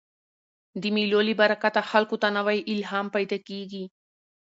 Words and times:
د 0.81 0.83
مېلو 0.95 1.19
له 1.27 1.33
برکته 1.41 1.81
خلکو 1.91 2.15
ته 2.21 2.27
نوی 2.37 2.57
الهام 2.73 3.05
پیدا 3.15 3.37
کېږي. 3.47 3.83